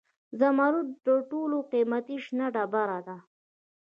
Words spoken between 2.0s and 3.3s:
شنه ډبره ده.